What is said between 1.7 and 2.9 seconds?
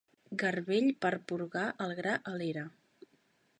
el gra a l'era.